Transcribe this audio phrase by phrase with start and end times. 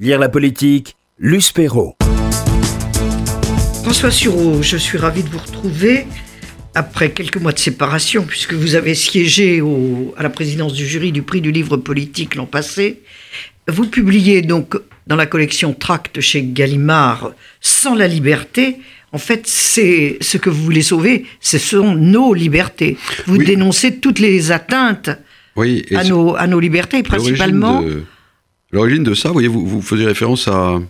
[0.00, 1.94] Lire la politique, Luce Perrault.
[3.84, 6.06] François Sureau, je suis ravi de vous retrouver
[6.74, 9.62] après quelques mois de séparation, puisque vous avez siégé
[10.16, 13.02] à la présidence du jury du prix du livre politique l'an passé.
[13.68, 14.74] Vous publiez donc
[15.06, 18.78] dans la collection Tract chez Gallimard Sans la liberté.
[19.12, 22.96] En fait, c'est ce que vous voulez sauver, ce sont nos libertés.
[23.26, 25.10] Vous dénoncez toutes les atteintes
[25.56, 27.84] à, nos, à nos libertés, principalement.
[28.74, 30.80] L'origine de ça, voyez, vous, vous faisiez référence à,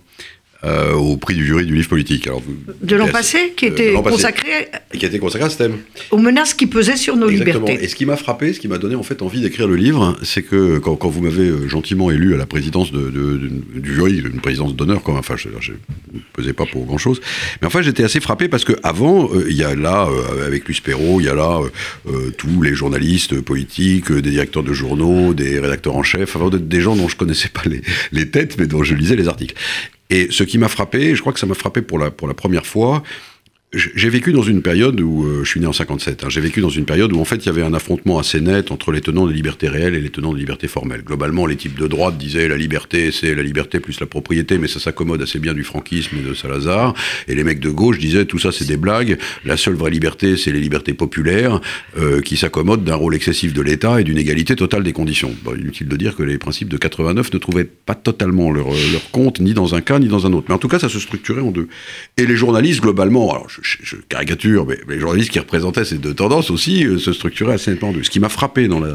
[0.65, 2.27] euh, au prix du jury du livre politique.
[2.27, 2.43] Alors,
[2.83, 5.77] de l'an passé, qui était consacré et qui était consacré à ce thème.
[6.11, 7.67] Aux menaces qui pesaient sur nos Exactement.
[7.67, 7.85] libertés.
[7.85, 10.17] Et ce qui m'a frappé, ce qui m'a donné en fait envie d'écrire le livre,
[10.23, 13.95] c'est que quand, quand, vous m'avez euh, gentiment élu à la présidence de, de, du
[13.95, 17.21] jury, une présidence d'honneur, comme enfin, je ne pesais pas pour grand chose,
[17.61, 20.09] mais enfin j'étais assez frappé parce que avant, euh, il y a là
[20.47, 21.61] avec Luce Perrault, il y a là
[22.39, 26.97] tous les journalistes politiques, des directeurs de journaux, des rédacteurs en chef, enfin, des gens
[26.97, 29.55] dont je connaissais pas les, les têtes, mais dont je lisais les articles.
[30.11, 32.35] Et ce qui m'a frappé, je crois que ça m'a frappé pour la, pour la
[32.35, 33.03] première fois,
[33.75, 36.61] j'ai vécu dans une période où, euh, je suis né en 57, hein, j'ai vécu
[36.61, 39.01] dans une période où en fait il y avait un affrontement assez net entre les
[39.01, 41.03] tenants de liberté réelle et les tenants de liberté formelle.
[41.03, 44.69] Globalement, les types de droite disaient la liberté c'est la liberté plus la propriété, mais
[44.69, 46.95] ça s'accommode assez bien du franquisme et de Salazar.
[47.27, 50.37] Et les mecs de gauche disaient tout ça c'est des blagues, la seule vraie liberté
[50.37, 51.61] c'est les libertés populaires
[51.99, 55.35] euh, qui s'accommodent d'un rôle excessif de l'État et d'une égalité totale des conditions.
[55.43, 59.11] Bon, inutile de dire que les principes de 89 ne trouvaient pas totalement leur, leur
[59.11, 60.47] compte ni dans un cas ni dans un autre.
[60.49, 61.69] Mais en tout cas ça se structurait en deux.
[62.17, 66.15] Et les journalistes globalement, alors je, je, caricature, mais, les journalistes qui représentaient ces deux
[66.15, 67.93] tendances aussi euh, se structuraient assez nettement.
[68.03, 68.95] Ce qui m'a frappé dans le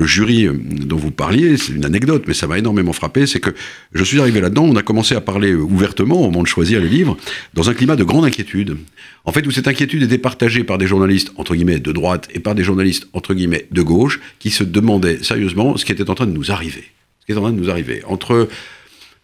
[0.00, 3.50] jury euh, dont vous parliez, c'est une anecdote, mais ça m'a énormément frappé, c'est que
[3.92, 6.80] je suis arrivé là-dedans, on a commencé à parler euh, ouvertement au moment de choisir
[6.80, 7.16] les livres,
[7.54, 8.76] dans un climat de grande inquiétude.
[9.24, 12.40] En fait, où cette inquiétude était partagée par des journalistes, entre guillemets, de droite, et
[12.40, 16.14] par des journalistes, entre guillemets, de gauche, qui se demandaient sérieusement ce qui était en
[16.14, 16.84] train de nous arriver.
[17.20, 18.02] Ce qui était en train de nous arriver.
[18.06, 18.48] Entre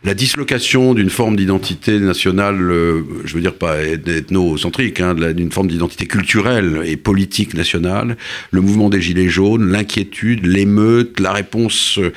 [0.05, 5.67] la dislocation d'une forme d'identité nationale, euh, je veux dire pas ethnocentrique, hein, d'une forme
[5.67, 8.17] d'identité culturelle et politique nationale,
[8.53, 12.13] le mouvement des Gilets jaunes, l'inquiétude, l'émeute, la réponse euh,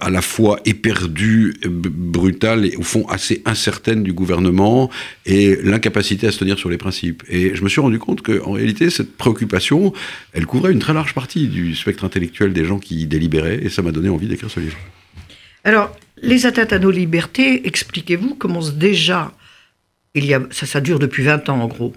[0.00, 4.88] à la fois éperdue, brutale et au fond assez incertaine du gouvernement
[5.26, 7.24] et l'incapacité à se tenir sur les principes.
[7.28, 9.92] Et je me suis rendu compte qu'en réalité, cette préoccupation,
[10.32, 13.82] elle couvrait une très large partie du spectre intellectuel des gens qui délibéraient et ça
[13.82, 14.76] m'a donné envie d'écrire ce livre.
[15.64, 15.90] Alors,
[16.22, 19.32] les atteintes à nos libertés, expliquez-vous, commencent déjà,
[20.14, 21.94] il y a, ça, ça dure depuis 20 ans en gros.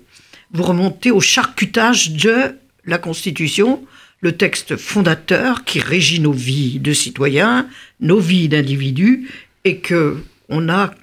[0.52, 3.84] Vous remontez au charcutage de la Constitution,
[4.22, 7.68] le texte fondateur qui régit nos vies de citoyens,
[8.00, 9.30] nos vies d'individus,
[9.64, 10.18] et que
[10.50, 10.94] on a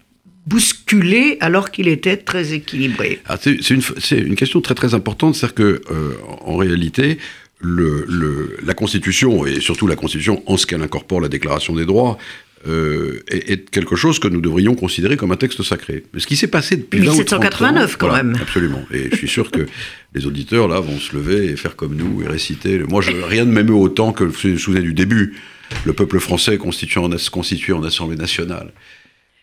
[0.46, 3.20] bousculé alors qu'il était très équilibré.
[3.26, 3.70] Ah, c'est
[4.12, 7.18] une, question très très importante, c'est-à-dire que euh, en réalité,
[7.62, 12.18] la Constitution, et surtout la Constitution en ce qu'elle incorpore la Déclaration des droits,
[12.66, 16.04] euh, est, quelque chose que nous devrions considérer comme un texte sacré.
[16.12, 18.36] Mais ce qui s'est passé depuis 1789 quand même.
[18.40, 18.84] Absolument.
[18.92, 19.66] Et je suis sûr que
[20.14, 22.78] les auditeurs là vont se lever et faire comme nous et réciter.
[22.78, 25.34] Moi, je, rien ne m'émeut autant que vous souvenez du début.
[25.84, 28.72] Le peuple français constitué en, constitué en Assemblée nationale.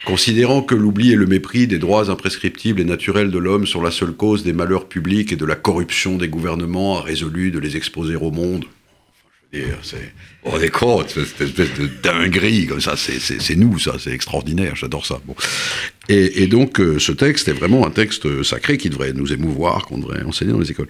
[0.06, 3.92] Considérant que l'oubli et le mépris des droits imprescriptibles et naturels de l'homme sont la
[3.92, 7.78] seule cause des malheurs publics et de la corruption des gouvernements, a résolu de les
[7.78, 8.66] exposer au monde.
[9.84, 10.12] C'est,
[10.44, 15.06] on est compte, cette espèce de dinguerie comme ça, c'est nous ça, c'est extraordinaire, j'adore
[15.06, 15.22] ça.
[15.26, 15.36] Bon.
[16.10, 19.86] Et, et, donc euh, ce texte est vraiment un texte sacré qui devrait nous émouvoir,
[19.86, 20.88] qu'on devrait enseigner dans les écoles.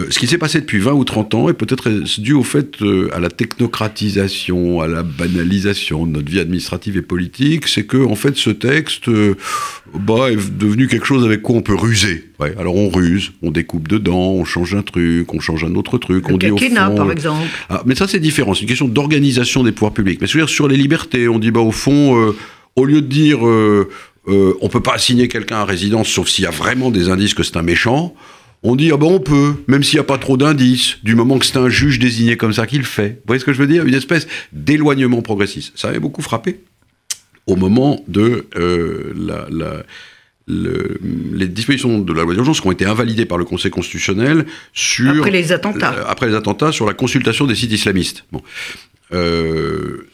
[0.00, 2.80] Euh, ce qui s'est passé depuis 20 ou 30 ans est peut-être dû au fait
[2.82, 7.96] euh, à la technocratisation, à la banalisation de notre vie administrative et politique, c'est que
[8.04, 9.34] en fait ce texte euh,
[9.94, 12.30] bah, est devenu quelque chose avec quoi on peut ruser.
[12.38, 15.98] Ouais, alors on ruse, on découpe dedans, on change un truc, on change un autre
[15.98, 17.48] truc, Le on dit au fond, par exemple.
[17.68, 20.20] Ah, mais ça c'est différent, c'est une question d'organisation des pouvoirs publics.
[20.20, 22.34] Mais dire sur les libertés, on dit bah au fond,
[22.76, 26.52] au lieu de dire on peut pas assigner quelqu'un à résidence sauf s'il y a
[26.52, 28.14] vraiment des indices que c'est un méchant
[28.62, 31.38] on dit, ah ben on peut, même s'il n'y a pas trop d'indices, du moment
[31.38, 33.10] que c'est un juge désigné comme ça qui le fait.
[33.10, 33.84] Vous voyez ce que je veux dire?
[33.84, 35.72] Une espèce d'éloignement progressiste.
[35.76, 36.60] Ça avait beaucoup frappé
[37.46, 39.84] au moment de euh, la,
[40.48, 45.10] les dispositions de la loi d'urgence qui ont été invalidées par le Conseil constitutionnel sur...
[45.10, 45.94] Après les attentats.
[45.94, 48.24] Euh, après les attentats sur la consultation des sites islamistes.
[48.32, 48.42] Bon.
[49.12, 50.08] Euh,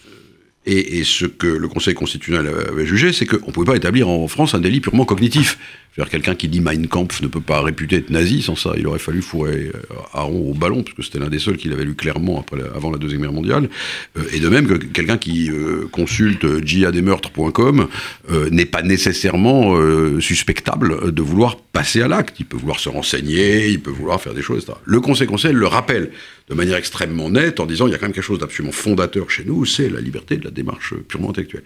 [0.66, 4.08] et, et, ce que le Conseil constitutionnel avait jugé, c'est qu'on ne pouvait pas établir
[4.08, 5.58] en France un délit purement cognitif.
[5.96, 8.86] Cest quelqu'un qui dit Mein Kampf ne peut pas réputer être nazi, sans ça, il
[8.86, 11.84] aurait fallu fourrer euh, Aaron au ballon, parce que c'était l'un des seuls qui l'avait
[11.84, 13.68] lu clairement après, avant la Deuxième Guerre mondiale.
[14.16, 17.88] Euh, et de même que quelqu'un qui euh, consulte djihadesmeurtres.com
[18.30, 19.74] euh, n'est pas nécessairement
[20.20, 22.40] suspectable de vouloir passer à l'acte.
[22.40, 24.78] Il peut vouloir se renseigner, il peut vouloir faire des choses, etc.
[24.84, 26.10] Le Conseil constitutionnel le rappelle
[26.48, 29.30] de manière extrêmement nette en disant il y a quand même quelque chose d'absolument fondateur
[29.30, 31.64] chez nous, c'est la liberté de la démarche purement intellectuelle.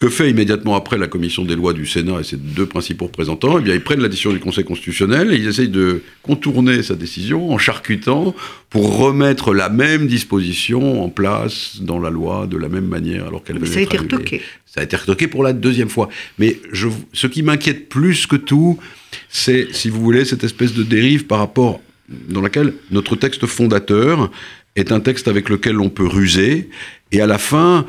[0.00, 3.58] Que fait immédiatement après la commission des lois du Sénat et ses deux principaux représentants?
[3.58, 6.94] Eh bien, ils prennent la décision du Conseil constitutionnel et ils essayent de contourner sa
[6.94, 8.34] décision en charcutant
[8.70, 13.44] pour remettre la même disposition en place dans la loi de la même manière alors
[13.44, 14.40] qu'elle Ça a été retoqué.
[14.64, 16.08] Ça a été retoqué pour la deuxième fois.
[16.38, 18.78] Mais je, ce qui m'inquiète plus que tout,
[19.28, 24.30] c'est, si vous voulez, cette espèce de dérive par rapport dans laquelle notre texte fondateur
[24.76, 26.70] est un texte avec lequel on peut ruser
[27.12, 27.84] et à la fin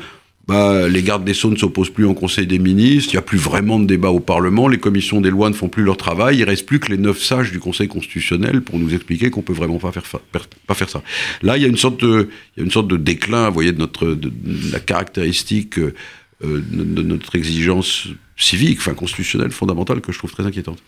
[0.48, 3.22] bah, les gardes des Sceaux ne s'opposent plus au Conseil des ministres, il n'y a
[3.22, 6.38] plus vraiment de débat au Parlement, les commissions des lois ne font plus leur travail,
[6.38, 9.52] il reste plus que les neuf sages du Conseil constitutionnel pour nous expliquer qu'on peut
[9.52, 10.04] vraiment pas faire,
[10.66, 11.02] pas faire ça.
[11.42, 13.54] Là, il y a une sorte de, il y a une sorte de déclin, vous
[13.54, 14.32] voyez, de notre, de,
[14.72, 15.94] la caractéristique euh,
[16.42, 20.82] de, notre exigence civique, enfin constitutionnelle, fondamentale, que je trouve très inquiétante.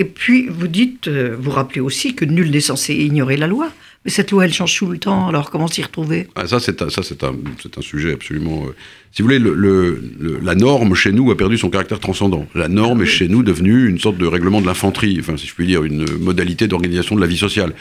[0.00, 3.72] Et puis, vous dites, euh, vous rappelez aussi que nul n'est censé ignorer la loi.
[4.04, 6.28] Mais cette loi, elle change tout le temps, alors comment s'y retrouver?
[6.36, 7.32] Ah, Ça, c'est un, un,
[7.76, 8.66] un, sujet absolument...
[8.66, 8.74] Euh,
[9.10, 12.46] si vous voulez, le, le, la norme chez nous a perdu son caractère transcendant.
[12.54, 15.54] La norme est chez nous devenue une sorte de règlement de l'infanterie, enfin, si je
[15.54, 17.74] puis dire, une modalité d'organisation de la vie sociale.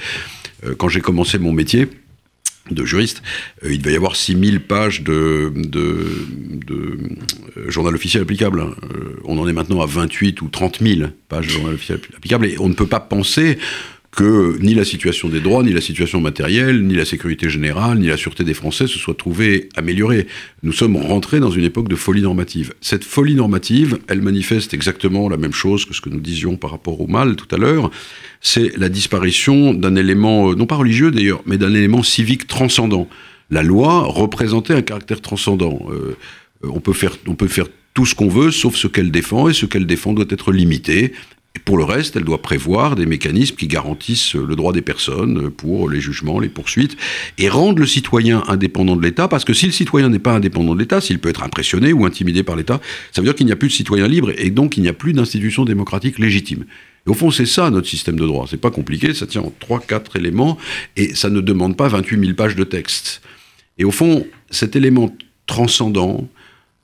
[0.66, 1.88] Euh, quand j'ai commencé mon métier,
[2.72, 3.22] de juriste,
[3.64, 6.06] euh, il devait y avoir 6000 pages de, de,
[6.66, 6.98] de
[7.69, 8.62] journal officiel applicable.
[8.62, 8.75] Hein.
[9.25, 12.56] on en est maintenant à 28 ou 30 000 pages de journal officiel applicable, et
[12.60, 13.58] on ne peut pas penser
[14.18, 18.08] que ni la situation des droits, ni la situation matérielle, ni la sécurité générale, ni
[18.08, 20.25] la sûreté des Français se soient trouvées améliorées.
[20.64, 22.74] Nous sommes rentrés dans une époque de folie normative.
[22.81, 26.72] Cette folie normative, elle manifeste exactement la même chose que ce que nous disions par
[26.72, 27.92] rapport au mal tout à l'heure.
[28.42, 33.08] C'est la disparition d'un élément, euh, non pas religieux d'ailleurs, mais d'un élément civique transcendant.
[33.52, 35.88] La loi représentait un caractère transcendant.
[35.92, 36.18] Euh,
[36.64, 39.54] on, peut faire, on peut faire tout ce qu'on veut, sauf ce qu'elle défend, et
[39.54, 41.14] ce qu'elle défend doit être limité
[41.68, 45.90] pour le reste, elle doit prévoir des mécanismes qui garantissent le droit des personnes pour
[45.90, 46.96] les jugements, les poursuites,
[47.38, 50.75] et rendre le citoyen indépendant de l'État, parce que si le citoyen n'est pas indépendant
[50.75, 52.80] de l'État, s'il peut être impressionné ou intimidé par l'État,
[53.12, 54.94] ça veut dire qu'il n'y a plus de citoyen libre, et donc il n'y a
[54.94, 56.64] plus d'institution démocratique légitime.
[57.06, 58.48] Et au fond, c'est ça notre système de droit.
[58.50, 60.58] C'est pas compliqué, ça tient en trois, quatre éléments,
[60.96, 63.22] et ça ne demande pas 28 000 pages de texte.
[63.78, 65.14] Et au fond, cet élément
[65.48, 66.30] transcendant,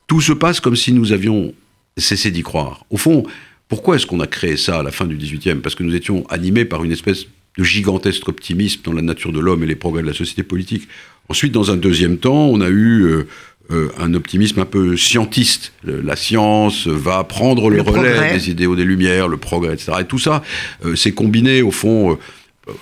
[0.07, 1.53] tout se passe comme si nous avions
[1.95, 2.85] cessé d'y croire.
[2.89, 3.24] Au fond,
[3.73, 6.27] pourquoi est-ce qu'on a créé ça à la fin du XVIIIe Parce que nous étions
[6.29, 7.25] animés par une espèce
[7.57, 10.87] de gigantesque optimisme dans la nature de l'homme et les progrès de la société politique.
[11.27, 13.27] Ensuite, dans un deuxième temps, on a eu euh,
[13.71, 15.73] euh, un optimisme un peu scientiste.
[15.83, 19.93] la science va prendre le, relais des idéaux des Lumières, le progrès, etc.
[20.01, 20.43] Et tout ça,
[20.85, 22.19] euh, c'est combiné au fond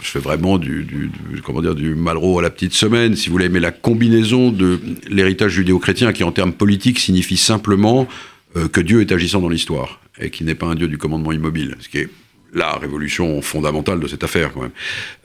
[0.03, 1.09] je fais vraiment du, du,
[1.43, 4.79] comment dire, du Malraux à la petite semaine, si vous voulez, mais la combinaison de
[5.09, 8.07] l'héritage judéo-chrétien qui, en termes politiques, signifie simplement
[8.53, 11.75] que Dieu est agissant dans l'histoire et qui n'est pas un dieu du commandement immobile,
[11.79, 12.09] ce qui est
[12.53, 14.71] la révolution fondamentale de cette affaire quand même.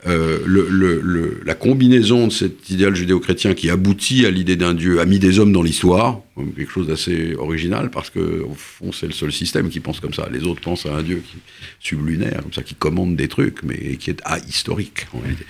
[0.07, 5.19] Euh, le, la combinaison de cet idéal judéo-chrétien qui aboutit à l'idée d'un Dieu ami
[5.19, 6.21] des hommes dans l'histoire,
[6.55, 10.13] quelque chose d'assez original parce que au fond c'est le seul système qui pense comme
[10.13, 10.29] ça.
[10.31, 11.37] Les autres pensent à un Dieu qui
[11.79, 15.45] sublunaire, comme ça, qui commande des trucs, mais qui est ahistorique en réalité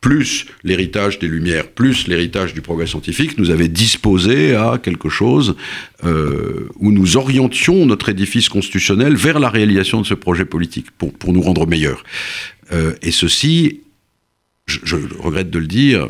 [0.00, 5.56] plus l'héritage des Lumières, plus l'héritage du progrès scientifique, nous avait disposé à quelque chose
[6.04, 11.12] euh, où nous orientions notre édifice constitutionnel vers la réalisation de ce projet politique, pour,
[11.12, 12.02] pour nous rendre meilleurs.
[12.72, 13.80] Euh, et ceci,
[14.66, 16.08] je, regrette de le dire,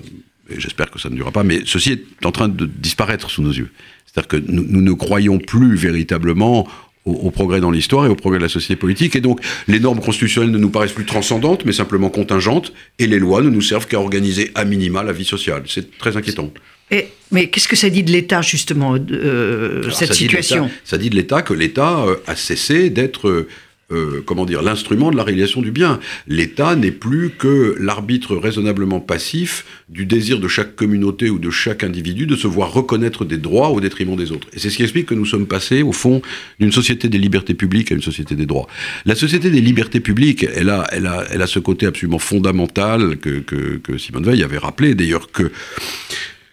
[0.48, 3.42] et j'espère que ça ne durera pas, mais ceci est en train de disparaître sous
[3.42, 3.70] nos yeux.
[4.06, 6.68] C'est-à-dire que nous ne croyons plus véritablement
[7.10, 9.16] au, progrès dans l'histoire et au progrès de la société politique.
[9.16, 13.18] Et donc, les normes constitutionnelles ne nous paraissent plus transcendantes, mais simplement contingentes, et les
[13.18, 15.62] lois ne nous servent qu'à organiser à minima la vie sociale.
[15.66, 16.50] C'est très inquiétant.
[16.90, 20.70] Et, mais qu'est-ce que ça dit de l'État, justement, euh, cette situation?
[20.84, 23.46] Ça dit de l'État que l'État euh, a cessé d'être
[23.92, 26.00] euh, comment dire, l'instrument de la réalisation du bien.
[26.28, 31.82] L'État n'est plus que l'arbitre raisonnablement passif du désir de chaque communauté ou de chaque
[31.84, 34.48] individu de se voir reconnaître des droits au détriment des autres.
[34.52, 36.22] Et c'est ce qui explique que nous sommes passés, au fond,
[36.58, 38.68] d'une société des libertés publiques à une société des droits.
[39.06, 43.16] La société des libertés publiques, elle a, elle a, elle a ce côté absolument fondamental
[43.18, 45.50] que, que, que Simone Veil avait rappelé, d'ailleurs, que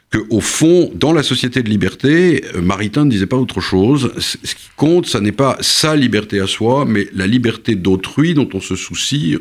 [0.10, 4.14] que au fond, dans la société de liberté, euh, Maritain ne disait pas autre chose.
[4.18, 8.50] Ce qui compte, ça n'est pas sa liberté à soi, mais la liberté d'autrui dont
[8.54, 9.38] on se soucie.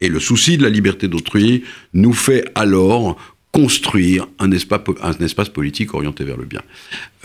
[0.00, 3.16] Et le souci de la liberté d'autrui nous fait alors
[3.52, 6.62] construire un espace, un espace politique orienté vers le bien.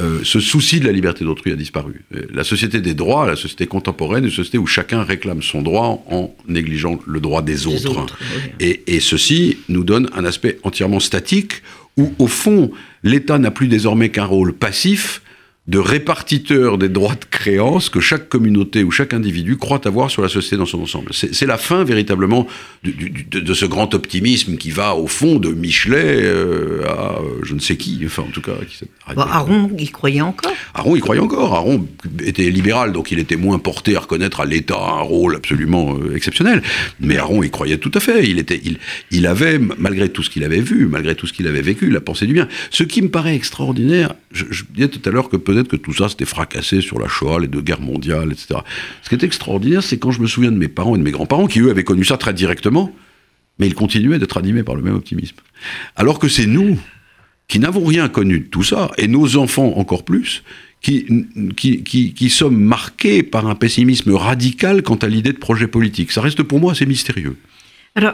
[0.02, 2.04] Euh, ce souci de la liberté d'autrui a disparu.
[2.14, 6.04] Euh, la société des droits, la société contemporaine, une société où chacun réclame son droit
[6.10, 8.08] en négligeant le droit des, autres.
[8.60, 11.62] et, et, ceci nous donne un aspect entièrement statique
[11.98, 12.72] où, au fond,
[13.04, 15.22] l'État n'a plus désormais qu'un rôle passif
[15.68, 20.22] de répartiteur des droits de créance que chaque communauté ou chaque individu croit avoir sur
[20.22, 21.12] la société dans son ensemble.
[21.14, 22.48] C'est la fin véritablement
[22.84, 27.60] de, ce grand optimisme qui va au fond de Michelet euh, à euh, je ne
[27.60, 28.54] sais qui, enfin en tout cas.
[28.68, 30.54] Qui bah, Aron y croyait encore?
[30.74, 31.54] Aron y croyait encore.
[31.54, 31.86] Aron
[32.24, 36.16] était libéral, donc il était moins porté à reconnaître à l'État un rôle absolument euh,
[36.16, 36.62] exceptionnel.
[37.02, 38.26] Mais Aron y croyait tout à fait.
[38.26, 38.78] Il, était, il,
[39.12, 42.02] il avait, malgré tout ce qu'il avait vu, malgré tout ce qu'il avait vécu, la
[42.02, 42.48] pensée du bien.
[42.70, 45.94] Ce qui me paraît extraordinaire, je, je disais tout à l'heure que peut que tout
[45.94, 48.60] ça s'était fracassé sur la Shoah, les deux guerres mondiales, etc.
[49.02, 51.12] Ce qui est extraordinaire, c'est quand je me souviens de mes parents et de mes
[51.12, 52.94] grands-parents, qui eux avaient connu ça très directement,
[53.60, 55.38] mais ils continuaient d'être animés par le même optimisme.
[55.96, 56.78] Alors que c'est nous,
[57.48, 60.44] qui n'avons rien connu de tout ça, et nos enfants encore plus,
[60.82, 61.06] qui,
[61.56, 66.12] qui, qui, sommes marqués par un pessimisme radical quant à l'idée de projet politique.
[66.12, 67.36] Ça reste pour moi assez mystérieux.
[67.96, 68.14] Alors,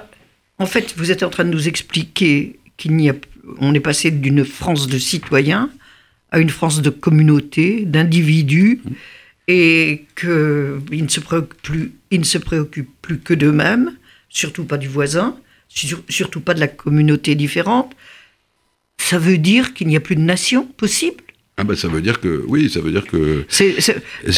[0.60, 3.16] en fait, vous êtes en train de nous expliquer qu'il n'y a,
[3.60, 5.70] on est passé d'une France de citoyens
[6.34, 8.82] à une France de communauté, d'individus,
[9.48, 13.92] et qu'ils ne se préoccupent plus, ils ne se préoccupent plus que d'eux-mêmes,
[14.30, 15.38] surtout pas du voisin,
[16.10, 17.96] surtout pas de la communauté différente.
[18.98, 21.24] Ça veut dire qu'il n'y a plus de nation possible
[21.56, 23.64] ah ben ça veut dire que oui, ça veut dire que si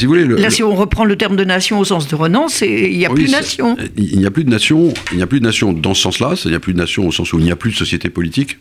[0.04, 2.92] vous voulez là si on reprend le terme de nation au sens de Renan, c'est
[2.92, 3.78] il n'y a plus de nation.
[3.96, 6.34] Il n'y a plus de nation, il n'y a plus de nation dans ce sens-là,
[6.44, 8.10] il n'y a plus de nation au sens où il n'y a plus de société
[8.10, 8.58] politique.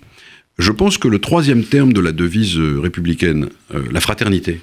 [0.58, 4.60] Je pense que le troisième terme de la devise euh, républicaine, euh, la fraternité,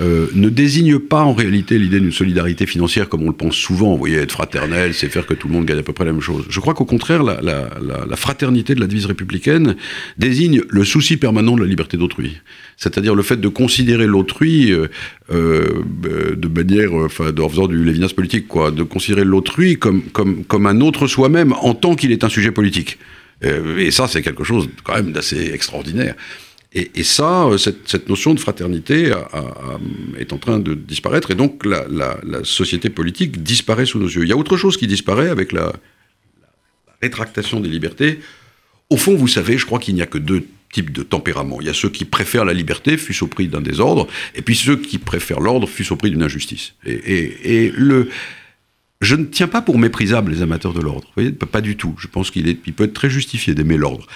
[0.00, 3.92] euh, ne désigne pas en réalité l'idée d'une solidarité financière comme on le pense souvent.
[3.92, 6.12] Vous voyez, être fraternel, c'est faire que tout le monde gagne à peu près la
[6.12, 6.46] même chose.
[6.48, 7.68] Je crois qu'au contraire, la, la,
[8.08, 9.76] la, fraternité de la devise républicaine
[10.16, 12.38] désigne le souci permanent de la liberté d'autrui.
[12.78, 14.74] C'est-à-dire le fait de considérer l'autrui
[15.28, 20.66] de manière, enfin, en faisant du Lévinas politique, quoi, de considérer l'autrui comme, comme, comme
[20.66, 22.98] un autre soi-même en tant qu'il est un sujet politique.
[23.44, 26.14] Euh, et ça, c'est quelque chose quand même d'assez extraordinaire.
[26.72, 29.12] Et, ça, euh, cette, notion de fraternité
[30.18, 31.84] est en train de disparaître, et donc la,
[32.44, 34.22] société politique disparaît sous nos yeux.
[34.22, 35.72] Il y a autre chose qui disparaît avec la,
[37.02, 38.20] rétractation des libertés.
[38.90, 41.60] Au fond, vous savez, je crois qu'il n'y a que deux types de tempéraments.
[41.60, 44.54] Il y a ceux qui préfèrent la liberté, fût-ce au prix d'un désordre, et puis
[44.54, 46.74] ceux qui préfèrent l'ordre, fût-ce au prix d'une injustice.
[46.84, 48.10] Et le,
[49.00, 51.06] je ne tiens pas pour méprisable les amateurs de l'ordre.
[51.08, 51.94] Vous voyez, pas du tout.
[51.98, 54.06] Je pense qu'il il peut être très justifié d'aimer l'ordre.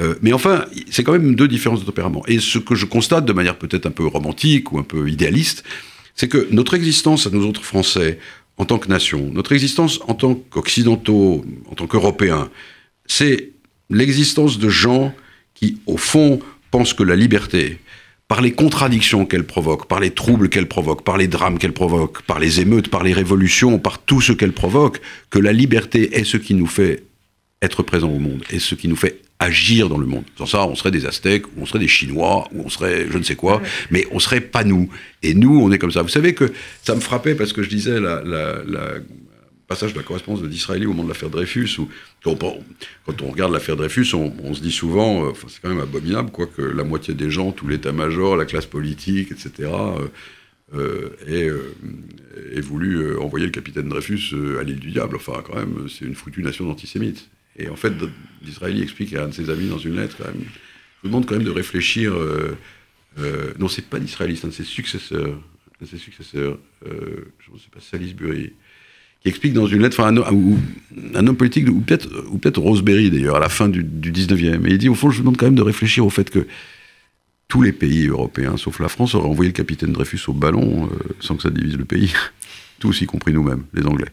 [0.00, 2.22] Euh, mais enfin, c'est quand même deux différences de tempérament.
[2.26, 5.62] Et ce que je constate de manière peut-être un peu romantique ou un peu idéaliste,
[6.14, 8.18] c'est que notre existence à nous autres Français,
[8.56, 12.50] en tant que nation, notre existence en tant qu'Occidentaux, en tant qu'Européens,
[13.06, 13.50] c'est
[13.90, 15.14] l'existence de gens
[15.54, 17.78] qui, au fond, pensent que la liberté,
[18.30, 22.22] par les contradictions qu'elle provoque, par les troubles qu'elle provoque, par les drames qu'elle provoque,
[22.22, 26.22] par les émeutes, par les révolutions, par tout ce qu'elle provoque, que la liberté est
[26.22, 27.02] ce qui nous fait
[27.60, 30.22] être présent au monde, et ce qui nous fait agir dans le monde.
[30.38, 33.18] Sans ça, on serait des Aztèques, ou on serait des Chinois, ou on serait je
[33.18, 33.60] ne sais quoi,
[33.90, 34.88] mais on serait pas nous.
[35.24, 36.02] Et nous, on est comme ça.
[36.02, 36.52] Vous savez que
[36.84, 38.22] ça me frappait parce que je disais la,
[39.70, 41.88] passage de la correspondance de au moment de l'affaire Dreyfus, où
[42.24, 42.42] quand
[43.22, 46.60] on, regarde l'affaire Dreyfus, on, se dit souvent, euh, c'est quand même abominable, quoi, que
[46.60, 49.70] la moitié des gens, tout l'état-major, la classe politique, etc.,
[50.74, 51.72] euh, euh,
[52.52, 55.14] ait, voulu envoyer le capitaine Dreyfus à l'île du diable.
[55.14, 57.30] Enfin, quand même, c'est une foutue nation d'antisémites.
[57.56, 57.92] Et en fait,
[58.42, 61.26] Disraeli explique à un de ses amis dans une lettre, quand même, je vous demande
[61.26, 62.12] quand même de réfléchir.
[63.60, 65.38] non, c'est pas Disraeli, c'est un de ses successeurs.
[65.80, 68.52] Un de ses successeurs, je ne sais pas, Salisbury
[69.22, 73.10] qui explique dans une lettre, enfin, un, un, homme politique, ou peut-être ou peut Roseberry
[73.10, 75.36] d'ailleurs, à la fin du, du 19e, et il dit, au fond, je vous demande
[75.36, 76.46] quand même de réfléchir au fait que
[77.50, 80.96] tous les pays européens, sauf la France, auraient envoyé le capitaine Dreyfus au ballon euh,
[81.18, 82.12] sans que ça divise le pays.
[82.78, 84.08] Tous, y compris nous-mêmes, les Anglais.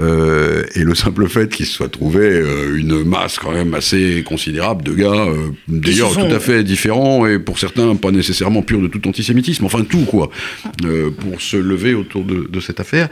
[0.00, 4.22] Euh, et le simple fait qu'il se soit trouvé euh, une masse quand même assez
[4.22, 5.26] considérable de gars,
[5.68, 9.84] d'ailleurs tout à fait différents, et pour certains pas nécessairement purs de tout antisémitisme, enfin
[9.84, 10.30] tout quoi,
[11.18, 13.10] pour se lever autour de, de cette affaire,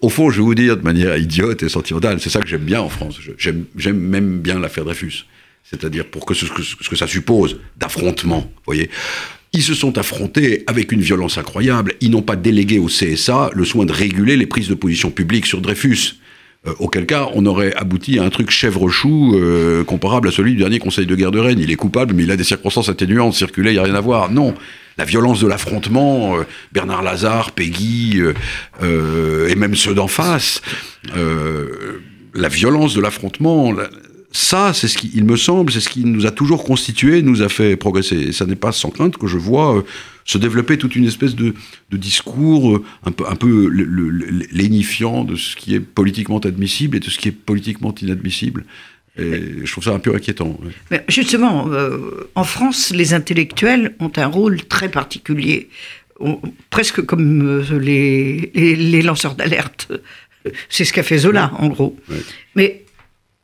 [0.00, 2.64] au fond, je vais vous dire de manière idiote et sentimentale, c'est ça que j'aime
[2.64, 3.18] bien en France.
[3.38, 5.24] J'aime même bien l'affaire Dreyfus.
[5.64, 8.90] C'est-à-dire pour que ce, que ça suppose d'affrontement, voyez.
[9.52, 11.94] Ils se sont affrontés avec une violence incroyable.
[12.00, 15.46] Ils n'ont pas délégué au CSA le soin de réguler les prises de position publiques
[15.46, 16.20] sur Dreyfus.
[16.66, 20.58] Euh, auquel cas, on aurait abouti à un truc chèvre-chou euh, comparable à celui du
[20.58, 21.58] dernier Conseil de guerre de Rennes.
[21.58, 24.00] Il est coupable, mais il a des circonstances atténuantes, circulées, il n'y a rien à
[24.00, 24.30] voir.
[24.30, 24.54] Non
[25.00, 26.42] la violence de l'affrontement, euh,
[26.72, 28.34] Bernard Lazare, Peggy, euh,
[28.82, 30.60] euh, et même ceux d'en face,
[32.34, 33.74] la violence de l'affrontement,
[34.30, 37.40] ça, c'est ce qui, il me semble, c'est ce qui nous a toujours constitué, nous
[37.40, 38.16] a fait progresser.
[38.16, 39.82] Et ça n'est pas sans crainte que je vois
[40.26, 41.54] se développer toute une espèce de,
[41.90, 43.68] discours un peu, un peu
[44.52, 48.66] lénifiant de ce qui est politiquement admissible et de ce qui est politiquement inadmissible.
[49.20, 50.58] Et je trouve ça un peu inquiétant.
[50.90, 55.68] Mais justement, euh, en France, les intellectuels ont un rôle très particulier,
[56.22, 59.90] On- presque comme euh, les, les- les lanceurs d'alerte.
[60.68, 61.96] C'est ce qu'a fait Zola, en gros.
[62.10, 62.16] Ouais.
[62.56, 62.84] Mais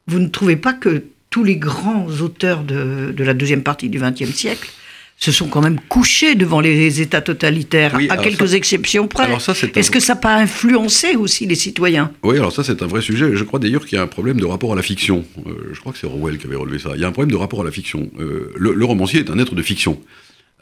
[0.06, 3.98] vous ne trouvez pas que tous les grands auteurs de, de la deuxième partie du
[3.98, 4.70] XXe siècle
[5.18, 9.24] se sont quand même couchés devant les États totalitaires, Oui, à quelques ça- exceptions près.
[9.32, 9.38] un-
[9.74, 12.12] Est-ce que ça n'a pas influencé aussi les citoyens?
[12.22, 13.30] Oui, alors ça c'est un vrai sujet.
[13.34, 15.24] Je crois d'ailleurs qu'il y a un problème de rapport à la fiction.
[15.46, 16.90] Euh, je crois que c'est Orwell qui avait relevé ça.
[16.94, 18.10] Il y a un problème de rapport à la fiction.
[18.20, 19.98] Euh, le, le romancier est un être de fiction.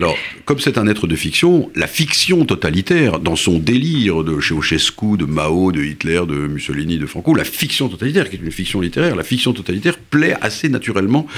[0.01, 5.17] Alors, comme c'est un être de fiction, la fiction totalitaire, dans son délire de Ceausescu,
[5.17, 8.81] de Mao, de Hitler, de Mussolini, de Franco, la fiction totalitaire, qui est une fiction
[8.81, 11.29] littéraire, la fiction totalitaire plaît assez naturellement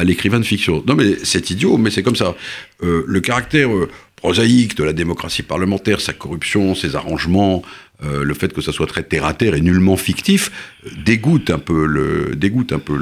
[0.00, 0.82] à l'écrivain de fiction.
[0.86, 2.34] Non mais c'est idiot, mais c'est comme ça.
[2.82, 7.62] Euh, le caractère euh, prosaïque de la démocratie parlementaire, sa corruption, ses arrangements,
[8.02, 10.50] euh, le fait que ça soit très terre à terre et nullement fictif,
[11.04, 12.96] dégoûte un peu le dégoûte un peu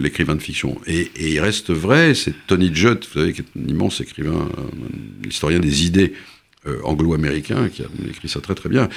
[0.00, 0.80] l'écrivain de fiction.
[0.86, 4.48] Et, il reste vrai, c'est Tony Judd, vous savez, qui est un immense écrivain,
[5.28, 6.14] historien des idées
[6.84, 8.88] anglo-américain, qui a écrit ça très très bien.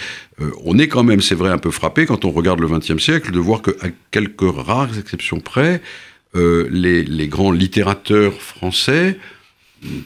[0.64, 3.32] On est quand même, c'est vrai, un peu frappé quand on regarde le XXe siècle
[3.32, 5.82] de voir qu'à quelques rares exceptions près,
[6.36, 9.18] euh, les, les grands littérateurs français,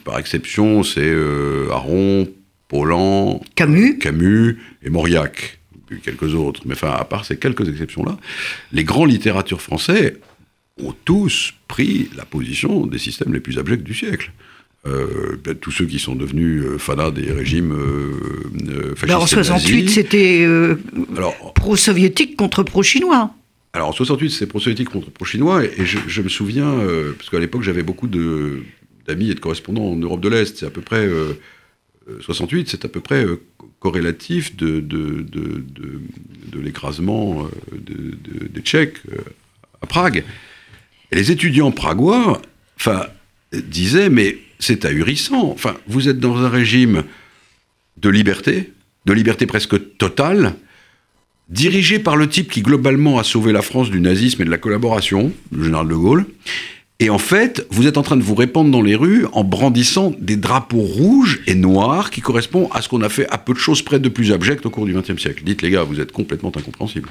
[0.04, 2.28] par exception, c'est euh, Aron,
[2.68, 6.62] Paulan, Camus Camus et Mauriac, puis quelques autres.
[6.66, 8.16] Mais enfin, à part ces quelques exceptions-là,
[8.72, 10.16] les grands littératures français
[10.82, 14.32] ont tous pris la position des systèmes les plus abjects du siècle.
[14.86, 18.14] Euh, ben, tous ceux qui sont devenus euh, fanas des régimes euh,
[18.66, 19.94] euh, fascistes Ben, En et 68, nazis.
[19.94, 20.48] c'était
[21.16, 23.34] Alors, pro-soviétique contre pro-chinois.
[23.72, 27.62] Alors en 68, c'est pro-soviétique contre pro-chinois, et, je, me souviens, euh, parce qu'à l'époque
[27.62, 31.34] j'avais beaucoup d'amis et de correspondants en Europe de l'Est, c'est à peu près, euh,
[32.08, 33.40] euh, 68, c'est à peu près euh,
[33.78, 34.84] corrélatif de,
[36.60, 37.48] l'écrasement euh,
[37.78, 38.10] de-
[38.40, 39.18] de- des Tchèques euh,
[39.82, 40.24] à Prague.
[41.12, 42.42] Et les étudiants pragois,
[42.88, 43.04] euh,
[43.52, 47.04] disaient, mais c'est ahurissant, enfin, vous êtes dans un régime
[47.96, 48.72] de liberté,
[49.06, 50.54] de liberté presque totale,
[51.50, 54.58] dirigé par le type qui globalement a sauvé la France du nazisme et de la
[54.58, 56.26] collaboration, le général de Gaulle.
[57.02, 60.14] Et en fait, vous êtes en train de vous répandre dans les rues en brandissant
[60.20, 63.58] des drapeaux rouges et noirs qui correspondent à ce qu'on a fait à peu de
[63.58, 65.42] choses près de plus abject au cours du XXe siècle.
[65.44, 67.08] Dites les gars, vous êtes complètement incompréhensibles.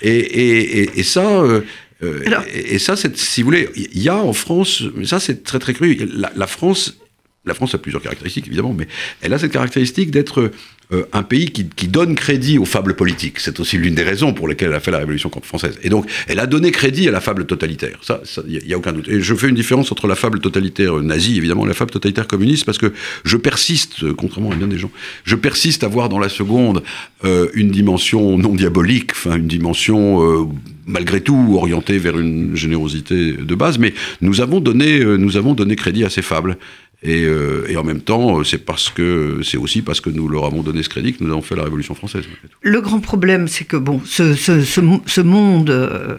[0.00, 1.60] Et, et- et- et ça, euh,
[2.02, 5.20] euh, Alors- et, ça, c'est- si vous voulez, il y a en France, mais ça
[5.20, 5.98] c'est très très cru.
[6.14, 6.99] La, la France,
[7.46, 8.86] la France a plusieurs caractéristiques évidemment, mais
[9.22, 10.50] elle a cette caractéristique d'être
[10.92, 13.40] euh, un pays qui, qui donne crédit aux fables politiques.
[13.40, 15.78] C'est aussi l'une des raisons pour lesquelles elle a fait la Révolution française.
[15.82, 17.98] Et donc, elle a donné crédit à la fable totalitaire.
[18.02, 19.08] Ça, il n'y a, aucun doute.
[19.08, 22.26] Et je fais une différence entre la fable totalitaire nazie, évidemment, et la fable totalitaire
[22.26, 22.92] communiste, parce que
[23.24, 24.90] je persiste, euh, contrairement à bien des gens,
[25.24, 26.82] je persiste à voir dans la seconde
[27.24, 30.46] euh, une dimension non diabolique, enfin une dimension euh,
[30.90, 33.78] malgré tout orientée vers une générosité de base.
[33.78, 36.58] Mais nous avons donné, euh, nous avons donné crédit à ces fables.
[37.02, 40.28] Et, euh, et en même temps, euh, c'est parce que c'est aussi parce que nous
[40.28, 42.24] leur avons donné ce crédit que nous avons fait la Révolution française.
[42.60, 46.18] Le grand problème, c'est que bon, ce, ce- ce mo- ce monde euh,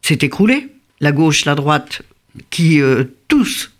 [0.00, 0.68] s'est écroulé.
[1.00, 2.02] La gauche, la droite,
[2.48, 2.80] qui
[3.28, 3.72] tous,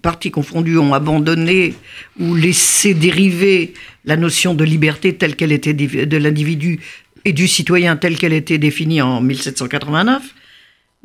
[0.00, 1.74] partis confondus, ont abandonné
[2.18, 6.80] ou laissé dériver la notion de liberté telle qu'elle était de l'individu
[7.24, 10.22] et du citoyen telle qu'elle était définie en 1789.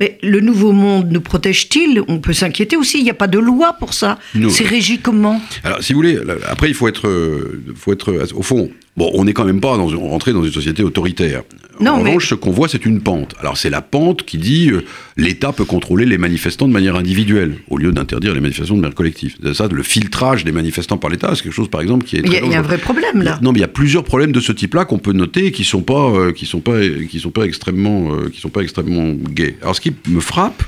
[0.00, 2.02] Mais le nouveau monde nous protège-t-il?
[2.08, 2.98] On peut s'inquiéter aussi.
[2.98, 4.18] Il n'y a pas de loi pour ça.
[4.48, 5.40] C'est régi comment?
[5.64, 9.10] Alors, si vous voulez, après, il faut être, euh, faut être, euh, au fond, bon,
[9.14, 11.42] on n'est quand même pas dans, rentré dans une société autoritaire.
[11.80, 13.34] Non, en mais- revanche, ce qu'on voit, c'est une pente.
[13.40, 14.84] Alors, c'est la pente qui dit euh,
[15.16, 18.94] l'État peut contrôler les manifestants de manière individuelle, au lieu d'interdire les manifestations de manière
[18.94, 19.36] collective.
[19.54, 22.20] Ça, le filtrage des manifestants par l'État, c'est quelque chose, par exemple, qui est.
[22.24, 23.38] Il y, a, y un vrai problème là.
[23.42, 25.64] Non, mais il y a plusieurs problèmes de ce type-là qu'on peut noter et qui
[25.64, 26.78] sont pas, euh, qui sont pas,
[27.10, 29.56] qui sont pas extrêmement, euh, qui sont pas extrêmement gays.
[29.62, 30.62] Alors, ce qui me frappe,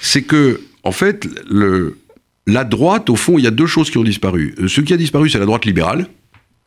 [0.00, 1.98] c'est que, en fait, le,
[2.46, 4.54] la droite, au fond, il y a deux choses qui ont disparu.
[4.66, 6.08] Ce qui a disparu, c'est la droite libérale.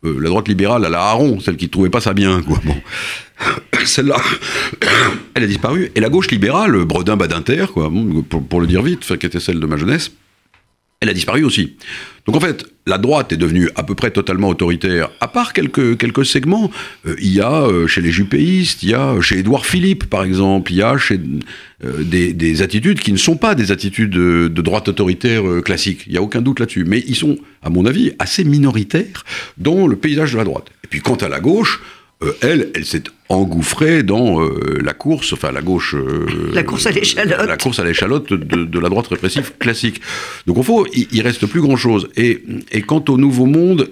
[0.06, 2.60] Euh, la droite libérale à la Haron, celle qui ne trouvait pas ça bien, quoi.
[2.64, 2.76] Bon.
[3.86, 4.18] Celle-là,
[5.34, 5.92] elle a disparu.
[5.96, 7.92] Et la gauche libérale, Bredin Badinter, quoi,
[8.30, 10.12] pour, pour le dire vite, qui était celle de ma jeunesse,
[11.00, 11.78] elle a disparu aussi.
[12.26, 15.98] Donc en fait, la droite est devenue à peu près totalement autoritaire, à part quelques,
[15.98, 16.72] quelques segments.
[17.06, 20.24] Euh, il y a euh, chez les jupéistes, il y a chez Édouard Philippe, par
[20.24, 21.20] exemple, il y a chez
[21.86, 25.62] euh, des, des attitudes qui ne sont pas des attitudes de, de droite autoritaire euh,
[25.62, 26.04] classique.
[26.08, 26.86] Il n'y a aucun doute là-dessus.
[26.86, 29.24] Mais ils sont, à mon avis, assez minoritaires
[29.58, 30.66] dans le paysage de la droite.
[30.84, 31.80] Et puis quant à la gauche,
[32.24, 35.94] euh, elle, elle s'est engouffrée dans euh, la course, enfin la gauche...
[35.96, 37.48] euh, La course à l'échalote.
[37.48, 40.02] La course à l'échalote de, de la droite répressive classique.
[40.48, 42.10] Donc au fond, il, il reste plus grand-chose.
[42.16, 43.92] Et, et quant au Nouveau Monde,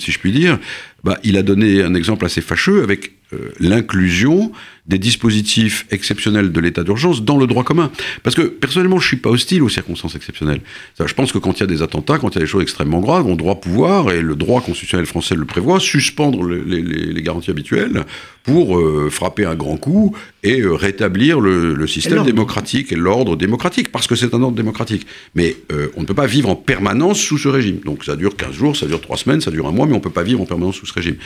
[0.00, 0.58] si je puis dire,
[1.04, 3.12] bah, il a donné un exemple assez fâcheux avec
[3.58, 4.52] l'inclusion
[4.88, 7.90] des dispositifs exceptionnels de l'état d'urgence dans le droit commun.
[8.22, 10.60] Parce que personnellement, je suis pas hostile aux circonstances exceptionnelles.
[11.04, 12.62] je pense que quand il y a des attentats, quand il y a des choses
[12.62, 17.50] extrêmement graves, on doit pouvoir, et le droit constitutionnel français le prévoit, suspendre les, garanties
[17.50, 18.04] habituelles
[18.44, 23.90] pour euh, frapper un grand coup et euh, rétablir le, système démocratique et l'ordre démocratique,
[23.90, 25.06] parce que c'est un ordre démocratique.
[25.34, 27.80] Mais euh, on ne peut pas vivre en permanence sous ce régime.
[27.84, 29.96] Donc ça dure 15 jours, ça dure 3 semaines, ça dure un mois, mais on
[29.96, 31.16] ne peut pas vivre en permanence sous ce régime.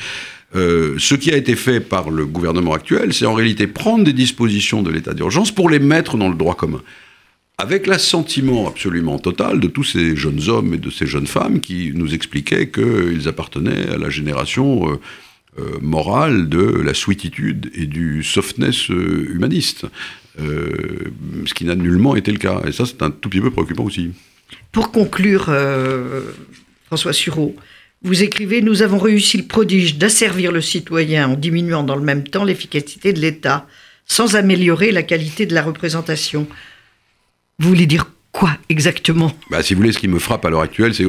[0.53, 4.83] Ce qui a été fait par le gouvernement actuel, c'est en réalité prendre des dispositions
[4.83, 6.83] de l'état d'urgence pour les mettre dans le droit commun.
[7.59, 11.93] Avec l'assentiment absolument total de tous ces jeunes hommes et de ces jeunes femmes qui
[11.95, 15.01] nous expliquaient qu'ils appartenaient à la génération euh,
[15.59, 19.87] euh, morale de la sweetitude et du softness humaniste.
[20.39, 22.63] ce qui n'a nullement été le cas.
[22.67, 24.11] Et ça, c'est un tout petit peu préoccupant aussi.
[24.73, 25.53] Pour conclure,
[26.87, 27.55] François Sureau,
[28.03, 32.25] vous écrivez Nous avons réussi le prodige d'asservir le citoyen en diminuant dans le même
[32.27, 33.67] temps l'efficacité de l'État,
[34.07, 36.47] sans améliorer la qualité de la représentation.
[37.59, 39.33] Vous voulez dire quoi exactement?
[39.51, 41.07] Bah, Si vous voulez, ce qui me frappe à l'heure actuelle, c'est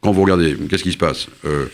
[0.00, 1.28] quand vous regardez, qu'est-ce qui se passe?
[1.44, 1.66] Euh,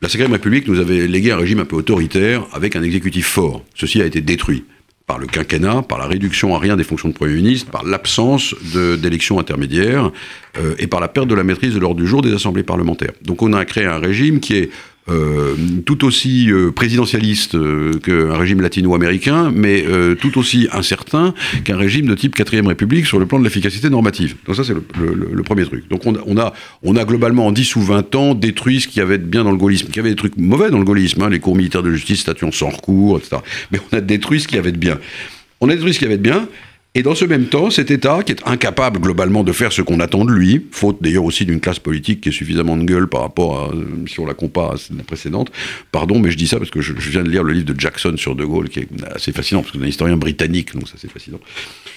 [0.00, 3.62] La Cinquième République nous avait légué un régime un peu autoritaire avec un exécutif fort.
[3.74, 4.64] Ceci a été détruit
[5.08, 8.54] par le quinquennat, par la réduction à rien des fonctions de Premier ministre, par l'absence
[9.00, 10.12] d'élections intermédiaires
[10.58, 13.12] euh, et par la perte de la maîtrise de l'ordre du jour des assemblées parlementaires.
[13.22, 14.70] Donc on a créé un régime qui est
[15.10, 15.54] euh,
[15.86, 19.84] tout aussi euh, présidentialiste euh, qu'un régime latino-américain, mais
[20.20, 24.36] tout aussi incertain qu'un régime de type 4ème République sur le plan de l'efficacité normative.
[24.46, 25.88] Donc ça, c'est le, premier truc.
[25.88, 29.18] Donc on, a, on a globalement, en 10 ou 20 ans, détruit ce qui avait
[29.18, 29.86] de bien dans le gaullisme.
[29.90, 32.20] Il y avait des trucs mauvais dans le gaullisme, hein, les cours militaires de justice
[32.20, 33.36] statuant sans recours, etc.
[33.70, 34.98] Mais on a détruit ce qui avait de bien.
[35.60, 36.48] On a détruit ce qui avait de bien,
[36.94, 40.00] et dans ce même temps, cet État, qui est incapable globalement de faire ce qu'on
[40.00, 43.20] attend de lui, faute d'ailleurs aussi d'une classe politique qui est suffisamment de gueule par
[43.20, 43.72] rapport à,
[44.06, 45.52] si on la compare à la précédente,
[45.92, 48.14] pardon, mais je dis ça parce que je, viens de lire le livre de Jackson
[48.16, 50.94] sur De Gaulle, qui est assez fascinant, parce que c'est un historien britannique, donc ça
[50.96, 51.40] c'est fascinant.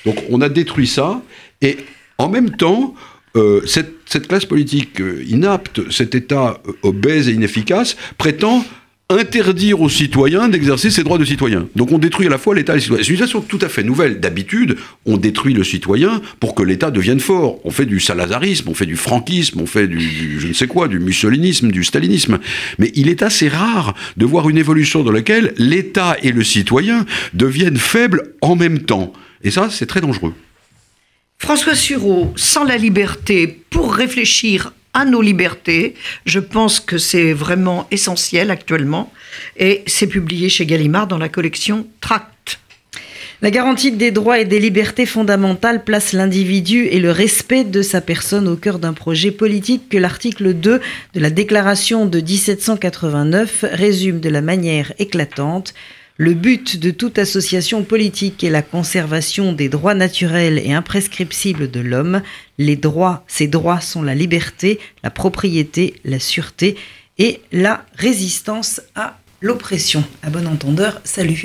[0.06, 1.22] Donc on a détruit ça,
[1.62, 1.78] et
[2.18, 2.94] en même temps,
[3.38, 8.66] euh, cette, classe politique euh, inapte, cet État euh, obèse et inefficace, prétend
[9.12, 11.68] interdire aux citoyens d'exercer ses droits de citoyen.
[11.76, 13.04] Donc on détruit à la fois l'État et les citoyens.
[13.04, 14.20] C'est une situation tout à fait nouvelle.
[14.20, 17.60] D'habitude, on détruit le citoyen pour que l'État devienne fort.
[17.64, 20.88] On fait du salazarisme, on fait du franquisme, on fait du, je ne sais quoi,
[20.88, 22.40] du mussolinisme, du stalinisme.
[22.80, 27.06] Mais il est assez rare de voir une évolution dans laquelle l'État et le citoyen
[27.34, 29.14] deviennent faibles en même temps.
[29.44, 30.34] Et ça, c'est très dangereux.
[31.38, 35.96] François Sureau, sans la liberté pour réfléchir à nos libertés.
[36.26, 39.12] Je pense que c'est vraiment essentiel actuellement.
[39.58, 42.60] Et c'est publié chez Gallimard dans la collection Tract.
[43.44, 48.00] La garantie des droits et des libertés fondamentales place l'individu et le respect de sa
[48.00, 50.80] personne au cœur d'un projet politique que l'article 2
[51.16, 55.74] de la Déclaration de 1789 résume de la manière éclatante.
[56.18, 61.80] Le but de toute association politique est la conservation des droits naturels et imprescriptibles de
[61.80, 62.22] l'homme.
[62.58, 66.76] Les droits, ces droits sont la liberté, la propriété, la sûreté
[67.18, 70.04] et la résistance à l'oppression.
[70.22, 71.40] À bon entendeur, salut.